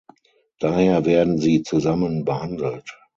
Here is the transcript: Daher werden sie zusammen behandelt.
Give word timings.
Daher 0.57 1.05
werden 1.05 1.37
sie 1.37 1.61
zusammen 1.61 2.25
behandelt. 2.25 2.97